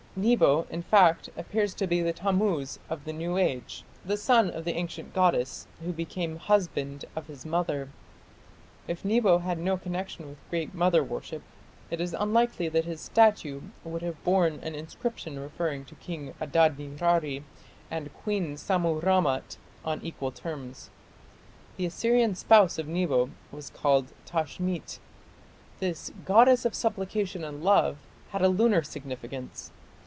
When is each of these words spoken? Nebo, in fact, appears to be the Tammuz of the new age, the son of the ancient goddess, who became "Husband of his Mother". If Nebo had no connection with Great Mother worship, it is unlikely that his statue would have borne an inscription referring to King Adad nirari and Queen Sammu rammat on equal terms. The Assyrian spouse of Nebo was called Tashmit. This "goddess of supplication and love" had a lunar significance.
Nebo, 0.13 0.67
in 0.69 0.81
fact, 0.83 1.29
appears 1.37 1.73
to 1.75 1.87
be 1.87 2.01
the 2.01 2.11
Tammuz 2.11 2.79
of 2.89 3.05
the 3.05 3.13
new 3.13 3.37
age, 3.37 3.85
the 4.03 4.17
son 4.17 4.49
of 4.49 4.65
the 4.65 4.73
ancient 4.73 5.13
goddess, 5.13 5.67
who 5.81 5.93
became 5.93 6.35
"Husband 6.35 7.05
of 7.15 7.27
his 7.27 7.45
Mother". 7.45 7.87
If 8.89 9.05
Nebo 9.05 9.37
had 9.37 9.57
no 9.57 9.77
connection 9.77 10.27
with 10.27 10.37
Great 10.49 10.73
Mother 10.73 11.01
worship, 11.01 11.43
it 11.89 12.01
is 12.01 12.13
unlikely 12.13 12.67
that 12.67 12.83
his 12.83 12.99
statue 12.99 13.61
would 13.85 14.01
have 14.01 14.21
borne 14.25 14.59
an 14.63 14.75
inscription 14.75 15.39
referring 15.39 15.85
to 15.85 15.95
King 15.95 16.33
Adad 16.41 16.77
nirari 16.77 17.43
and 17.89 18.13
Queen 18.13 18.57
Sammu 18.57 18.99
rammat 19.01 19.55
on 19.85 20.01
equal 20.01 20.33
terms. 20.33 20.89
The 21.77 21.85
Assyrian 21.85 22.35
spouse 22.35 22.77
of 22.77 22.85
Nebo 22.85 23.29
was 23.49 23.69
called 23.69 24.11
Tashmit. 24.25 24.99
This 25.79 26.11
"goddess 26.25 26.65
of 26.65 26.75
supplication 26.75 27.45
and 27.45 27.63
love" 27.63 27.95
had 28.31 28.41
a 28.41 28.49
lunar 28.49 28.83
significance. 28.83 29.71